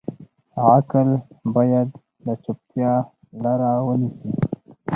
[0.65, 1.09] عقل
[1.55, 1.89] باید
[2.25, 2.93] د چوپتیا
[3.43, 4.31] لاره ونیسي.